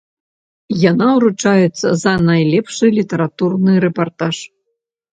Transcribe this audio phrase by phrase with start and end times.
[0.91, 4.35] Яна ўручаецца за найлепшы літаратурны рэпартаж.